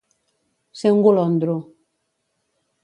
[0.79, 1.59] Ser un golondro.